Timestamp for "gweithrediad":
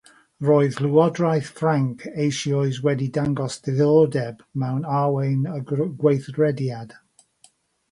6.03-6.99